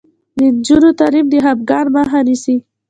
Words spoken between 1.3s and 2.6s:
خپګان مخه نیسي.